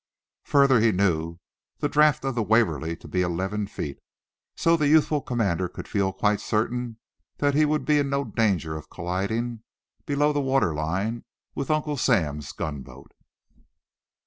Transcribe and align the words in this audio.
Further, 0.45 0.79
he 0.79 0.91
knew 0.91 1.37
the 1.77 1.87
draft 1.87 2.25
of 2.25 2.33
the 2.33 2.41
"Waverly" 2.41 2.95
to 2.95 3.07
be 3.07 3.21
eleven 3.21 3.67
feet. 3.67 3.99
So 4.55 4.75
the 4.75 4.87
youthful 4.87 5.21
commander 5.21 5.69
could 5.69 5.87
feel 5.87 6.11
quite 6.11 6.41
certain 6.41 6.97
that 7.37 7.53
he 7.53 7.65
would 7.65 7.85
be 7.85 7.99
in 7.99 8.09
no 8.09 8.23
danger 8.23 8.75
of 8.75 8.89
colliding, 8.89 9.61
below 10.07 10.33
the 10.33 10.41
water 10.41 10.73
line, 10.73 11.23
with 11.53 11.69
Uncle 11.69 11.97
Sam's 11.97 12.51
gunboat. 12.51 13.11